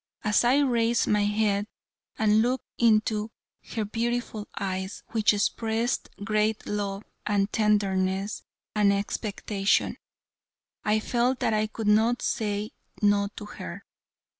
[0.23, 1.67] As I raised my head
[2.17, 3.29] and looked into
[3.75, 8.41] her beautiful eyes, which expressed great love, and tenderness,
[8.73, 9.97] and expectation,
[10.83, 13.85] I felt that I could not say no to her.